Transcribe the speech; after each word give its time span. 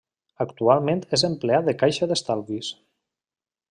Actualment 0.45 1.03
és 1.19 1.25
empleat 1.31 1.69
de 1.69 1.77
caixa 1.85 2.11
d'estalvis. 2.13 2.75